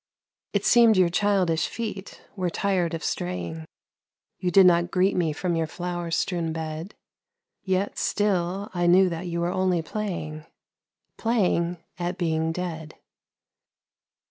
It 0.53 0.65
seemed 0.65 0.97
your 0.97 1.09
childish 1.09 1.67
feet 1.67 2.23
were 2.35 2.49
tired 2.49 2.95
of 2.95 3.03
straying, 3.03 3.65
You 4.39 4.49
did 4.49 4.65
not 4.65 4.89
greet 4.89 5.15
me 5.15 5.31
from 5.31 5.55
your 5.55 5.67
flower 5.67 6.09
strewn 6.09 6.51
bed 6.51 6.95
Yet 7.61 7.99
still 7.99 8.71
I 8.73 8.87
knew 8.87 9.09
that 9.09 9.27
you 9.27 9.41
were 9.41 9.51
only 9.53 9.83
playing 9.83 10.47
Playing 11.17 11.77
at 11.99 12.17
being 12.17 12.51
dead. 12.51 12.95